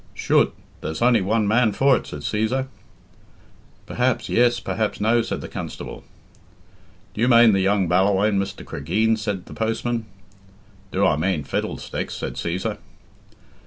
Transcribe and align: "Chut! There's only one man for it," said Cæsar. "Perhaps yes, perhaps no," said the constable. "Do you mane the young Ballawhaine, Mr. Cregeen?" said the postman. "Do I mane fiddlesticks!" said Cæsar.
"Chut! 0.15 0.53
There's 0.81 1.03
only 1.03 1.21
one 1.21 1.47
man 1.47 1.73
for 1.73 1.95
it," 1.95 2.07
said 2.07 2.21
Cæsar. 2.21 2.65
"Perhaps 3.85 4.29
yes, 4.29 4.59
perhaps 4.59 4.99
no," 4.99 5.21
said 5.21 5.41
the 5.41 5.47
constable. 5.47 6.03
"Do 7.13 7.21
you 7.21 7.27
mane 7.27 7.53
the 7.53 7.59
young 7.59 7.87
Ballawhaine, 7.87 8.39
Mr. 8.39 8.65
Cregeen?" 8.65 9.15
said 9.15 9.45
the 9.45 9.53
postman. 9.53 10.07
"Do 10.91 11.05
I 11.05 11.17
mane 11.17 11.43
fiddlesticks!" 11.43 12.15
said 12.15 12.33
Cæsar. 12.33 12.79